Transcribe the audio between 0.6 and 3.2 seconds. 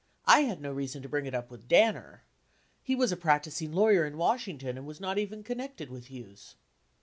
no reason to bring it up with Danner. He was a